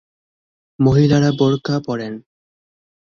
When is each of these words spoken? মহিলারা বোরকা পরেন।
মহিলারা 0.79 1.29
বোরকা 1.39 1.75
পরেন। 1.85 2.13